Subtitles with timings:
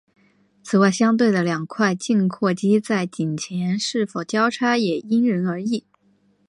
[0.63, 5.85] 此外相对的两块颈阔肌在颈前是否交叉也因人而异。